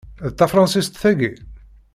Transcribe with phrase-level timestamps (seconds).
[0.29, 1.31] D tafṛansist tagi?